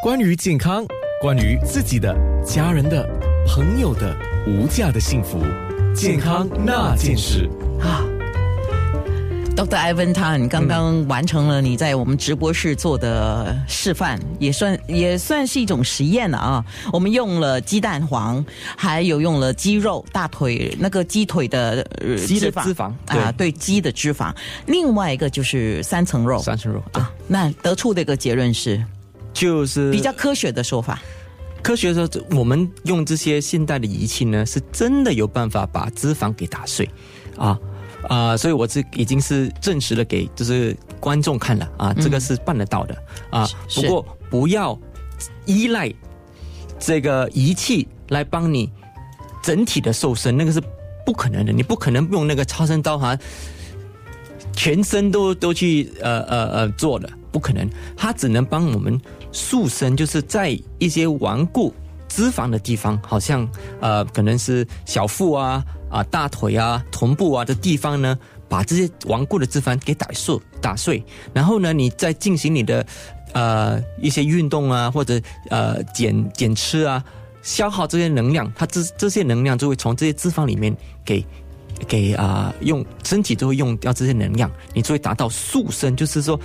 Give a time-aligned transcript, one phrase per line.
[0.00, 0.86] 关于健康，
[1.20, 2.16] 关于自己的、
[2.46, 3.04] 家人的、
[3.44, 5.44] 朋友的无价的幸福，
[5.92, 8.06] 健康那件事啊。
[9.56, 9.76] Dr.
[9.76, 16.64] Ivan Tan 刚刚完成了你在我们直播室做的示范，也算也算是一种实验了啊。
[16.92, 18.44] 我们用了鸡蛋黄，
[18.76, 21.82] 还有用了鸡肉、大腿那个鸡腿的
[22.24, 24.32] 鸡的脂肪啊，对鸡的脂肪。
[24.66, 27.12] 另外一个就是三层肉，三层肉啊。
[27.26, 28.80] 那得出的一个结论是，
[29.32, 31.00] 就是比较科学的说法。
[31.62, 36.88] 科学说，我们用这些现代的仪器呢，是真的有办法把脂肪给打碎
[37.36, 37.58] 啊。
[38.08, 42.96] 啊，所以我是已经是证实了给就是观众看了啊，这个是办得到的
[43.28, 43.46] 啊。
[43.74, 44.78] 不过不要
[45.46, 45.92] 依赖
[46.78, 48.70] 这个仪器来帮你
[49.42, 50.62] 整体的瘦身，那个是
[51.04, 51.52] 不可能的。
[51.52, 53.18] 你不可能用那个超声刀哈，
[54.52, 57.68] 全身都都去呃呃呃做的，不可能。
[57.96, 59.00] 它只能帮我们
[59.32, 61.74] 塑身，就是在一些顽固
[62.08, 63.48] 脂肪的地方，好像
[63.80, 65.64] 呃可能是小腹啊。
[65.90, 68.14] 啊，大腿啊，臀部啊的地方呢，
[68.46, 72.86] 把这些顽固的脂肪给打碎，打碎，然后呢，你再进行你的
[73.32, 77.02] 呃一些运动啊，或者呃减减吃啊，
[77.40, 81.24] 消耗这些能量，它这这些能量就会从这些脂肪里面给
[81.86, 86.38] 给啊用身体就会用掉这些能量，你就会达到塑身，就是说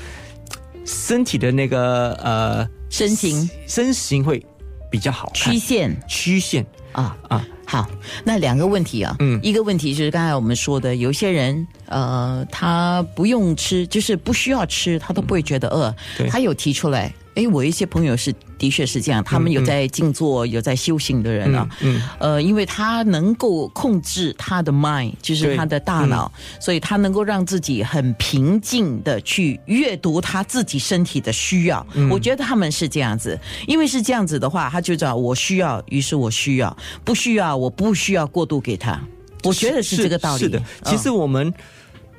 [0.85, 3.49] 身体的那个呃身形。
[3.67, 4.45] 身形会
[4.91, 5.95] 比较好，曲线。
[6.07, 6.65] 曲线。
[6.91, 7.45] 啊啊。
[7.65, 7.89] 好，
[8.23, 15.95] 那两个问题啊，嗯，一个问题就是刚才我们说的，有些人呃，他不用吃，就是不需要吃，他都不会觉得饿。
[16.29, 31.85] 他有提出来，哎，我一些朋友是的确是这样，他们有在静坐、有在修行的人啊，嗯，呃，因为他能够控制他的 mind，就是他的大脑，所以他能够让自己很平静的去阅读他自己身体的需要。
[32.09, 37.43] 我觉得他们是这样子，因为是这样子的话，他就知道我需要，于是我需要，不需要。
[37.53, 38.99] 我不需要过度给他，
[39.43, 40.43] 我觉得是这个道理。
[40.43, 41.53] 是的，其实我们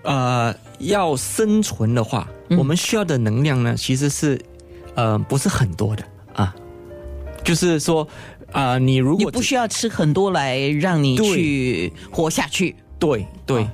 [0.02, 4.40] 呃要生存的话，我们需要的能量呢，其实是
[4.94, 6.54] 呃不是很多的啊。
[7.42, 8.06] 就是说
[8.52, 13.68] 啊，你如果你不需要吃很多来让你去活下去，对对。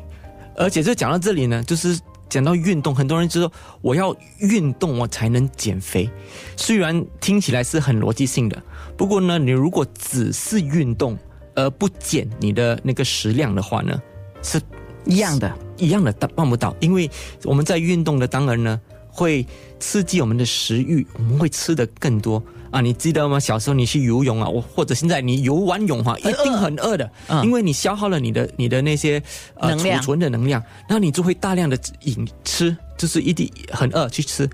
[0.57, 1.99] 而且就讲到这里呢，就是
[2.29, 6.11] 讲到运动，很多人就说我要运动我才能减肥，
[6.57, 8.63] 虽然听起来是很逻辑性的，
[8.97, 11.19] 不过呢，你如果只是运动。
[11.57, 14.01] 而不减你的那个食量的话呢，
[14.41, 14.59] 是
[15.05, 16.75] 一样的，一样的，办不到。
[16.79, 17.11] 因为
[17.45, 19.47] 我们在运动的当然呢，会
[19.79, 22.81] 刺激我们的食欲，我们会吃的更多啊！
[22.81, 23.39] 你记得吗？
[23.39, 27.11] 小时候你去游泳啊，我或者现在你游完泳哈，一定很饿的，
[27.43, 29.23] 因为你消耗了你的你的那些
[29.55, 34.49] 呃储存的能量，那你就会大量的饮吃，就是一定很饿去吃。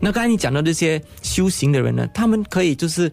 [0.00, 3.10] 那刚才你讲到这些修行的人呢，他们可以就是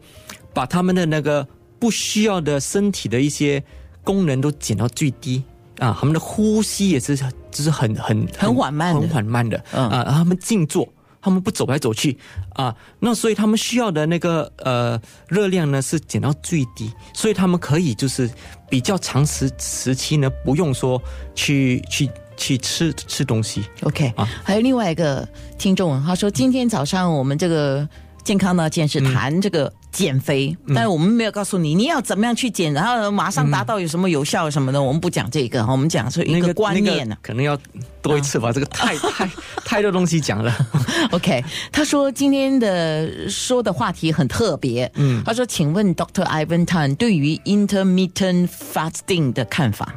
[0.53, 1.47] 把他们的那个。
[1.79, 3.63] 不需要的身体的一些
[4.03, 5.43] 功能都减到最低
[5.77, 7.15] 啊，他们的呼吸也是
[7.57, 9.57] 就是很很很缓慢很缓慢的。
[9.71, 10.87] 啊，他们静坐，
[11.19, 12.15] 他们不走来走去。
[12.53, 18.29] 啊，那所以他们需要的那个呃热量呢是减到最低，所以他们可以就是
[18.69, 21.01] 比较长时时期呢不用说
[21.33, 22.07] 去去
[22.37, 23.63] 去吃吃东西。
[23.81, 27.89] OK 啊，还有另外一个听众他说今天早上我们这个
[28.23, 29.73] 健康呢，健是谈这个。
[29.97, 37.17] 减肥，但是我们没有告诉你你要怎么样去减，然后马上达到有什么有效什么的，我们不讲这个，我们讲是一个观念呢。
[37.19, 37.57] 可能要
[37.99, 39.27] 多一次吧，这个太太
[39.65, 40.53] 太多东西讲了。
[41.09, 49.95] OK，他说今天的说的话题很特别，嗯，他说，请问 Doctor Ivan Tan 对于 intermittent fasting 的看法？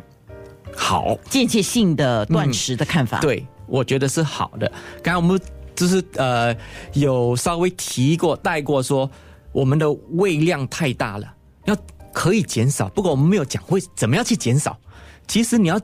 [0.75, 3.21] 好，间歇性的断食的看法？
[3.21, 4.67] 对，我觉得是好的。
[5.03, 5.39] 刚刚我们
[5.77, 6.57] 就是呃
[6.95, 9.11] 有稍微提过带过说。
[9.53, 11.35] 我们的胃量太大了，
[11.65, 11.77] 要
[12.13, 12.89] 可以减少。
[12.91, 14.79] 不过我们没有讲会怎么样去减少。
[15.27, 15.81] 其实你要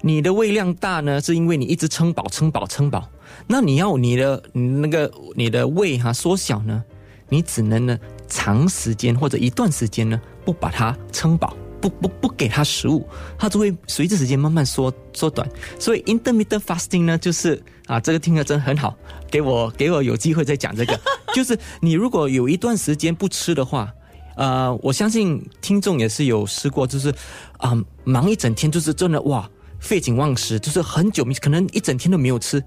[0.00, 3.08] 你的胃量大呢，是因为你一直撑饱、撑饱、撑饱。
[3.46, 6.82] 那你要你的那个你的胃哈缩小呢，
[7.28, 11.56] 你只能呢长时间或者一段时间呢不把它撑饱。
[11.80, 13.06] 不不不给它食物，
[13.38, 15.48] 它就会随着时间慢慢缩缩短。
[15.78, 18.96] 所以 intermittent fasting 呢，就是啊，这个听着真很好。
[19.30, 21.00] 给我给我有机会再讲这个，
[21.38, 23.88] 就是你如果有一段时间不吃的话，
[24.34, 27.14] 呃，我相信听众也是有试过，就是
[27.58, 29.48] 啊，忙一整天，就是真的哇，
[29.78, 32.60] 废寝忘食，就是很久没可能一整天都没有吃，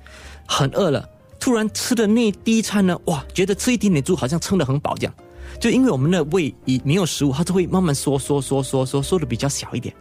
[0.47, 1.06] 很饿了，
[1.38, 5.13] 突然吃的那第一餐呢，哇，觉得吃一点点就好像撑得很饱这样。
[5.59, 9.94] 就因为我们的胃已没有食物，它就会慢慢缩缩缩缩缩缩的比较小一点。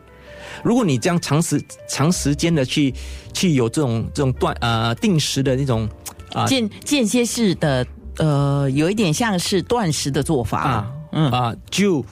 [0.62, 2.94] 如果你这样长时长时间的去
[3.32, 5.88] 去有这种这种断呃定时的那种
[6.32, 7.84] 啊间间歇式的
[8.20, 10.61] 呃，有一点像是断食的做法。
[10.62, 11.31] 啊，嗯。
[11.31, 12.05] 啊，就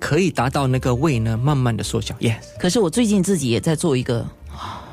[0.00, 2.14] 可以达到那个胃呢慢慢的缩小。
[2.16, 4.26] Yes，可是我最近自己也在做一个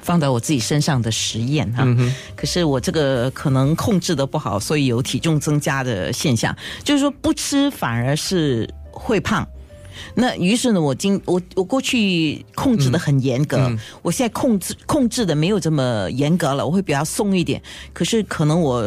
[0.02, 1.86] 放在我自己身上的实验哈，
[2.36, 9.48] 可是我这个可能控制的不好，所以有体重增加的现象，就是说不吃反而是会胖。
[10.16, 13.70] 那于是呢，我今我我过去控制的很严格，
[14.02, 17.62] 我现在控制控制的没有这么严格了，我会比较松一点。
[17.94, 18.82] 可是可能我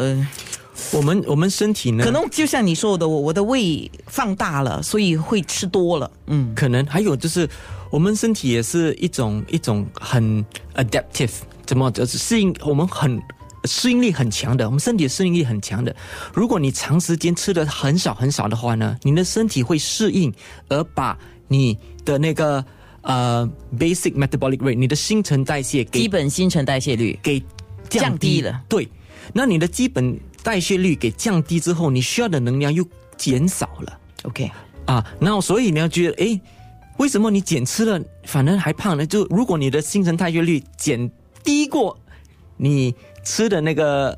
[0.91, 6.09] 我们我们身体呢，可能就像你说的，我我的胃放大了，所以会吃多了。
[6.27, 7.49] 嗯，可能还有就是
[7.89, 10.45] 我们身体也是一种一种很
[10.75, 11.31] adaptive，
[11.65, 13.21] 怎么就是适应我们很。
[13.67, 15.95] 适应力很强的，我们身体的适应力很强的。
[16.35, 20.31] 如果你长时间吃的很少很少的话呢，你的身体会适应，
[20.69, 21.17] 而把
[21.47, 21.75] 你
[22.05, 22.63] 的那个
[23.01, 27.41] 呃 basic metabolic rate，你的新陈代谢给基本新陈代谢率给
[27.89, 28.61] 降低了。
[28.69, 28.87] 对，
[29.33, 32.87] 那你的基本代谢率给降低之后，你需要的能量又
[33.17, 33.99] 减少了。
[34.23, 34.49] OK，
[34.85, 36.39] 啊，然后所以你要觉得，哎，
[36.97, 39.05] 为什么你减吃了反而还胖呢？
[39.05, 41.11] 就如果你的新陈代谢率减
[41.43, 41.97] 低过
[42.55, 42.95] 你。
[43.27, 44.15] 吃的那个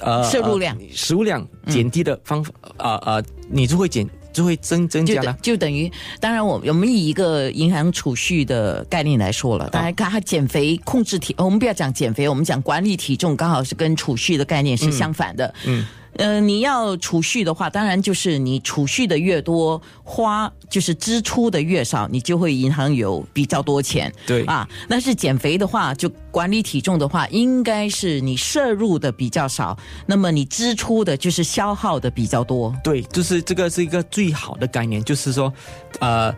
[0.00, 5.34] 呃摄入量、食物量减低的方法啊啊，你就会减，就会增增加了。
[5.40, 5.90] 就等于，
[6.20, 15.54] 当然我我们以一个银行储蓄的概念来说了，大家看它减肥控制体，我们不要讲减肥，我们讲管理体重，刚好是跟储蓄的概念是相反的。
[15.64, 15.86] 嗯。
[16.16, 24.12] 呃，你要储蓄的话，当然就是你储蓄的越多，花就是支出的越少，你就会银行有比较多钱。
[24.26, 29.76] 对啊，但是减肥的话，就管理体重的话，应该是你摄入的比较少，
[30.06, 32.72] 那么你支出的就是消耗的比较多。
[32.84, 35.52] 对，就是这个是一个最好的概念，就是说，
[35.98, 36.32] 呃，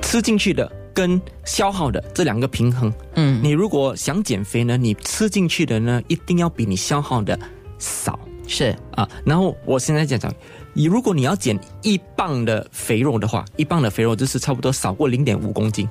[0.00, 2.92] 吃进去的跟消耗的这两个平衡。
[3.16, 7.36] 嗯，你如果想减肥呢，你吃进去的呢，一定要比你消耗的
[7.78, 8.18] 少。
[8.52, 10.30] 是啊，然后我现在讲讲，
[10.74, 15.88] 你如果你要减一磅的肥肉的话，一磅的肥肉就是差不多少过零点五公斤，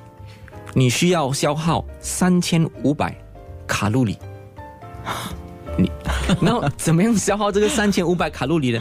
[0.72, 3.12] 你需要消耗三千五百
[3.66, 4.16] 卡路里。
[5.76, 5.90] 你
[6.40, 8.80] 然后怎么样消耗这个三千五百卡路里呢？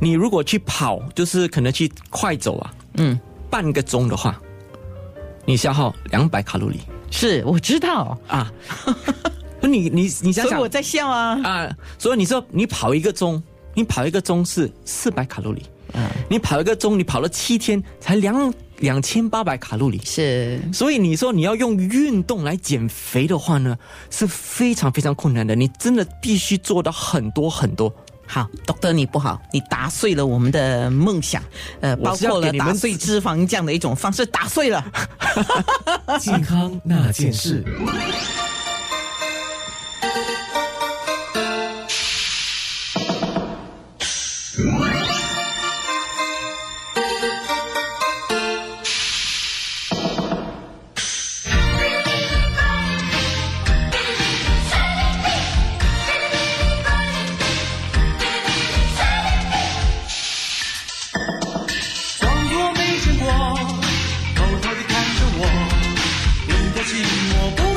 [0.00, 3.20] 你如果去跑，就是可能去快走啊，嗯，
[3.50, 4.40] 半个钟的话，
[5.44, 6.80] 你消耗两百卡路里。
[7.10, 8.50] 是我知道啊。
[9.68, 11.76] 你你你想想，我在笑啊啊！
[11.98, 13.42] 所以你说你跑一个钟，
[13.74, 15.62] 你跑一个钟是四百卡路里，
[15.92, 20.60] 嗯，你跑一个钟，你跑了七天才两两千八百卡路里，是。
[20.72, 23.76] 所以你说你要用运动来减肥的话呢，
[24.10, 25.54] 是非常非常困难的。
[25.54, 27.94] 你真的必须做到很多很多。
[28.26, 31.42] 好，Doctor 你不好，你打碎了我们的梦想，
[31.80, 34.82] 呃，包括了打碎脂肪这样的一种方式，打碎了。
[36.18, 37.62] 健康那件事。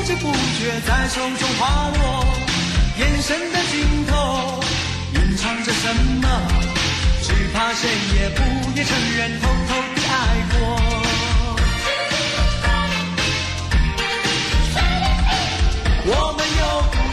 [0.08, 2.26] 不知不觉在手中滑落，
[2.98, 4.64] 眼神的尽头
[5.16, 6.26] 隐藏着什么，
[7.22, 8.42] 只怕谁也不
[8.74, 10.16] 愿承认，偷偷的爱
[10.54, 10.58] 过。
[16.06, 17.07] 我们有苦。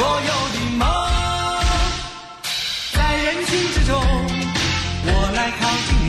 [0.00, 0.88] 所有的梦。
[2.94, 4.00] 在人群之中，
[5.04, 5.88] 我来靠近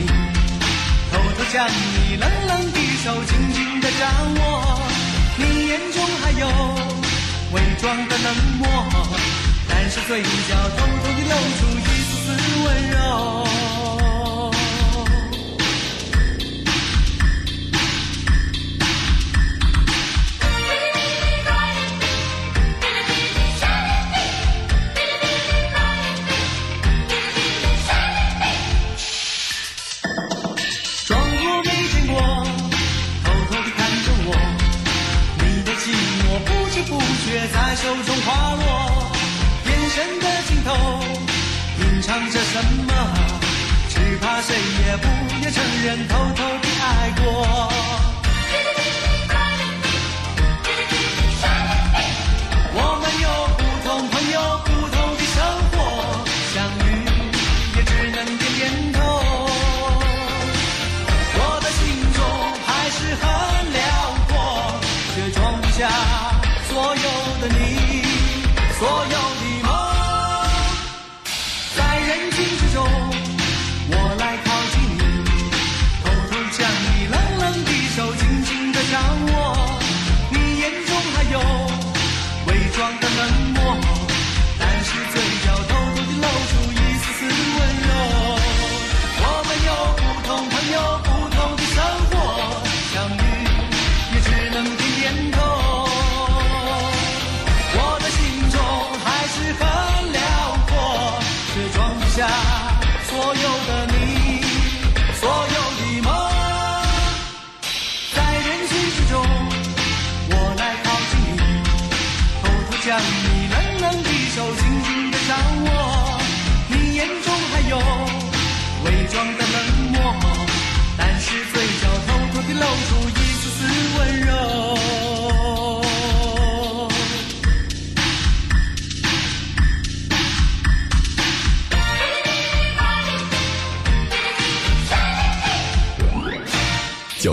[1.12, 4.40] 偷偷将你冷冷的手紧紧地掌握。
[5.36, 6.48] 你眼中还有
[7.52, 8.28] 伪装的冷
[8.60, 8.64] 漠，
[9.68, 12.24] 但是嘴角偷偷地露出一丝
[12.64, 12.96] 温柔。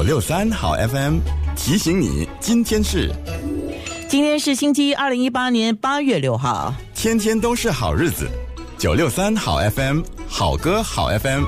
[0.10, 1.20] 六三好 FM
[1.56, 3.12] 提醒你，今天是
[4.08, 6.74] 今天是星期一，二零一八年八月六号。
[6.96, 8.28] 天天都是好日子，
[8.76, 11.44] 九六三好 FM 好歌好 FM。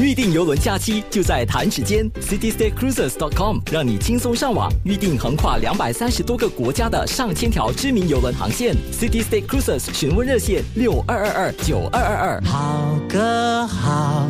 [0.00, 8.76] 预定游轮假期就在弹指间，citystatecruises.com 让你轻松上网预定横跨两百三十多个国家的上千条知名游轮航线。
[8.92, 12.40] City State Cruises 询问热线六二二二九二二二。
[12.42, 14.28] 好歌好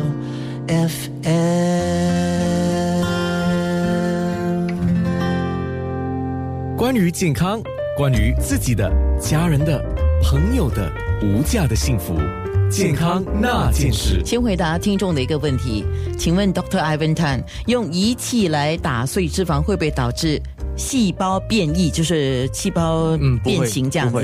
[0.67, 1.05] FM。
[6.77, 7.61] 关于健康，
[7.97, 9.83] 关于自己的、家人的、
[10.21, 10.91] 朋友的
[11.21, 12.15] 无价的幸福，
[12.69, 14.21] 健康那件事。
[14.25, 15.85] 先回答听众的一个问题，
[16.17, 16.79] 请问 Dr.
[16.79, 20.41] Ivan Tan 用仪器来打碎脂肪会不会导致
[20.75, 24.13] 细胞变异，就是细胞嗯变形这样子？
[24.13, 24.19] 不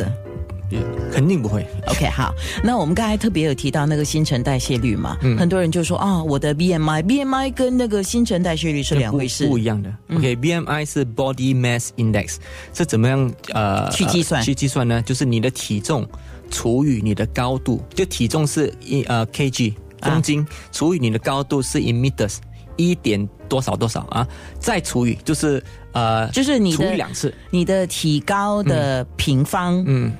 [1.12, 1.66] 肯定不会。
[1.88, 9.94] OK，好，那我们刚才特别有提到那个新陈代谢率嘛，嗯很多人就说啊，我的 BMI，BMI 跟那个新陈代谢率是两回事不，不一样的。
[10.14, 12.36] OK，BMI、是 Body Mass Index，
[12.74, 15.02] 是怎么样呃去计算呃去计算呢？
[15.02, 16.08] 就是你的体重
[16.50, 22.38] 除以你的高度，就体重是一呃 kg 啊公斤，除以你的高度是 in meters。
[22.78, 24.28] 一点多少多少啊？
[24.58, 25.62] 再除以就是
[25.92, 30.12] 呃，就是你除以两次，你的体高的平方嗯，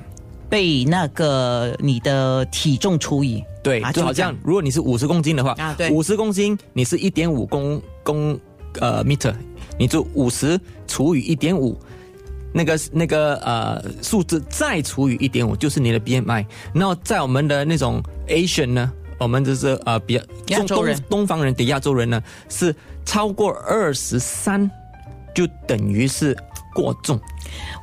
[0.52, 5.90] 被那个你的体重除以，对，啊就好像如果你是五十公斤的话，啊对。
[5.90, 8.38] 五十公斤你是一点五公公
[8.78, 9.34] 呃 meter，
[9.78, 11.80] 你就五十除以一点五，
[12.52, 16.44] 那个那个呃数字再除以一点五，就是你的 BMI。
[16.74, 24.70] 然后在我们的那种 Asian 呢，我们就是呃比较中亚洲人东东方人的亚洲人呢，是超过二十三，
[25.34, 26.36] 就等于是
[26.74, 27.20] 过重。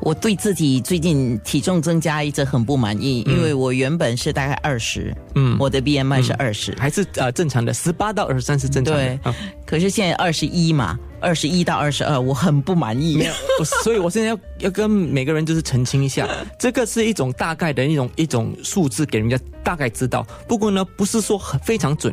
[0.02, 9.00] 我对自己最近体重增加一直很不满意，嗯因为我原本是大概二十，嗯，我的 BMI 是二十、还是呃正常的，十八到二十三是正常的。
[9.00, 13.22] 对啊可是现在二十一嘛，二十一到二十二，我很不满意。
[13.60, 16.28] 我所以，我现在要要跟每个人就是澄清一下，
[16.58, 20.26] 这个是一种大概的一种一种数字，给人家大概知道。
[20.48, 22.12] 不过呢，不是说很非常准，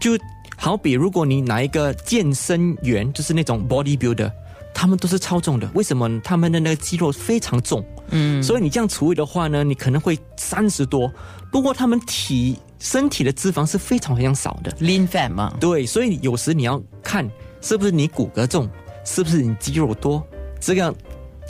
[0.00, 0.18] 就
[0.56, 4.32] 好比如果你拿一个健身员，就是那种 bodybuilder，
[4.78, 6.20] 他们都是超重的，为什么？
[6.20, 11.10] 他们的那个肌肉非常重，嗯，所以你这样处理的话呢，你可能会三十多。
[11.50, 17.26] 不过他们体身体的脂肪是非常非常少的，Lean fat 嘛，对，所以有时你要看
[17.62, 18.68] 是不是你骨骼重，
[19.02, 20.22] 是不是你肌肉多，
[20.60, 20.94] 这个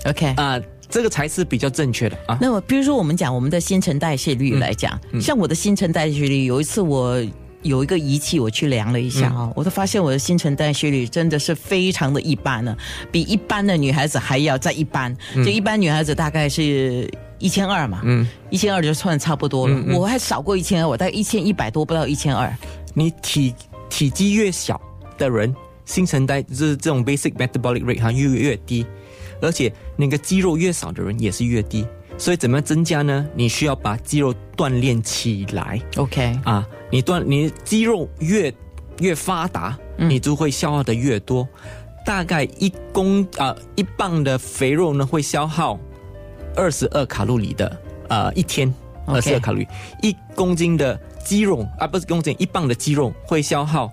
[0.04, 0.26] OK。
[0.36, 2.38] 啊、这个才是比较正确的啊。
[2.40, 7.20] 那么，比如说我们讲我们的新陈代谢率来讲，像我的新陈代谢率，有一次我
[7.62, 12.76] 有一个仪器我去量了一下啊、我都发现我的新陈代谢率真的是非常的一般呢，
[13.10, 15.14] 比一般的女孩子还要再一般。
[15.34, 19.82] 就一般女孩子大概是一千二嘛，嗯，一千二就算差不多了。
[19.94, 22.52] 我还少过一千二，我大概一千一百多，不到一千二。
[22.94, 23.54] 你体
[23.88, 24.80] 体积越小
[25.18, 28.86] 的人，新陈代就是这种 basic metabolic rate 哈越越低，
[29.40, 31.86] 而且那个肌肉越少的人也是越低。
[32.18, 33.26] 所以怎么样增加呢？
[33.34, 36.66] 你需要把肌肉锻炼起来 OK，啊！
[36.90, 38.52] 你锻你肌肉越
[39.00, 41.46] 越发达，你就会消耗的越多。
[42.04, 45.78] 大概一公啊、一磅的肥肉呢会消耗
[46.54, 47.76] 二十二卡路里的
[48.08, 48.72] 呃一天
[49.06, 49.66] 二十二卡路里。
[50.02, 53.92] 一公斤的肌肉啊不是公斤，一磅的肌肉会消耗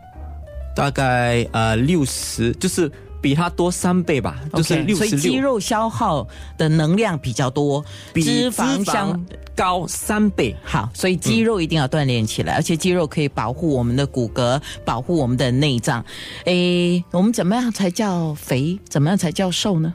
[0.76, 2.90] 大概呃六十，就是
[3.24, 6.28] 比它多三倍吧，就是所以肌，肉消耗
[6.58, 9.18] 的能量比较多，比脂肪相
[9.56, 10.54] 高三倍。
[10.62, 16.04] 好，所以肌肉一定要锻炼起来，而且肌肉可以保护我们的骨骼，保护我们的内脏。
[16.44, 18.78] 诶，我们怎么样才叫肥？
[18.90, 19.94] 怎么样才叫瘦呢？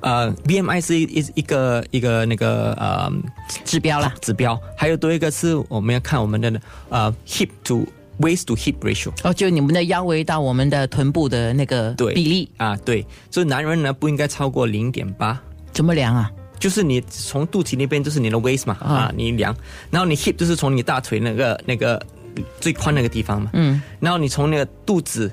[0.00, 3.12] 呃，BMI 是一一一个一个那个呃
[3.64, 4.12] 指标啦。
[4.20, 7.86] 指标，还有多一个是我们要看我们的呃 hip to
[8.20, 9.10] waist to hip ratio。
[9.22, 12.50] 哦，就你们的腰围到我们的臀部的那个比例。
[12.56, 15.40] 啊，对，所以男人呢不应该超过零点八，
[15.72, 16.30] 怎么量啊？
[16.58, 18.94] 就是你从肚脐那边就是你的 waist 嘛啊。
[18.94, 19.54] 啊，你量，
[19.90, 22.04] 然后你 hip 就是从你大腿那个那个
[22.60, 25.32] 最宽那个地方嘛，嗯，然后你从那个肚子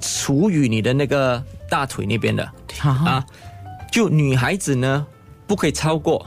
[0.00, 2.46] 除以你的那个大腿那边的
[2.78, 3.24] 好啊，
[3.90, 5.06] 就女孩子呢
[5.46, 6.26] 不可以超过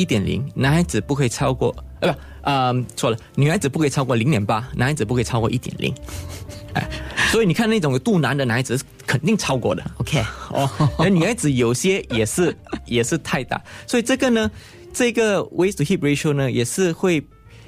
[0.00, 5.94] 一点零，男孩子不可以超过呃不呃错了，女孩子不可以超过零点八，男孩子不可以超过一点零，
[6.74, 6.88] 哎，
[7.30, 9.82] 所以你看那种有肚腩的男孩子是肯定超过的。
[9.98, 14.50] OK，哦，而女孩子有些也是 也是太大，所以这个呢，
[14.92, 17.22] 这个 waist to hip ratio 呢，也是会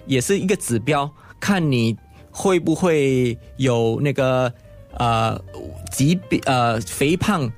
[0.07, 1.97] 也是一个指标，看你
[2.31, 4.53] 会不会有那个
[4.99, 5.41] 呃
[5.91, 7.51] 疾病呃肥胖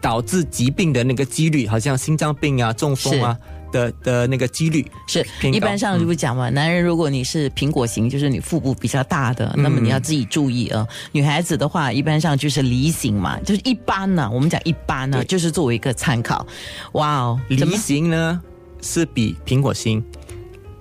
[0.00, 3.36] 导致疾病的那个几率，好像心脏病啊、中风啊，
[3.72, 10.86] 的的那个几率是一般上就不讲嘛，男人如果你是苹果型，就是你腹部比较大的，那么你要自己注意啊。
[11.12, 16.46] 女孩子的话，一般上就是梨形嘛，就是一般呢、我们讲一般呢、对就是作为一个参考。
[16.92, 18.40] 哇哦，梨么形呢
[18.80, 20.04] 是比苹果型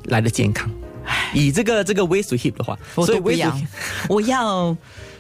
[0.06, 0.70] 来的健康。
[1.34, 3.62] 以这个这个 waist to hip 的话，我所以都不 waist to 要
[4.10, 4.78] 我要。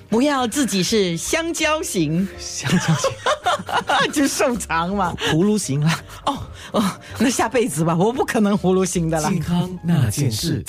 [0.09, 3.09] 不要自己是香蕉型，香蕉型、
[4.13, 5.13] 就瘦长嘛。
[5.31, 5.99] 葫芦型啦。
[6.25, 6.37] 哦
[6.71, 6.83] 哦，
[7.19, 9.29] 那下辈子吧，我不可能葫芦型的啦。
[9.29, 10.63] 健康那件事。